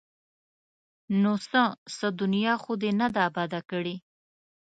ـ 0.61 1.21
نو 1.21 1.31
څه؟ 1.49 1.63
څه 1.97 2.07
دنیا 2.21 2.53
خو 2.63 2.71
یې 2.83 2.91
نه 2.99 3.07
ده 3.13 3.21
اباده 3.29 3.59
کړې! 3.71 3.95